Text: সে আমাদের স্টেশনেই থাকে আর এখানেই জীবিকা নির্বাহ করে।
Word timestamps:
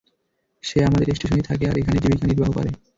সে 0.63 0.77
আমাদের 0.87 1.07
স্টেশনেই 1.09 1.47
থাকে 1.49 1.65
আর 1.67 1.75
এখানেই 1.77 2.01
জীবিকা 2.03 2.25
নির্বাহ 2.27 2.49
করে। 2.51 2.69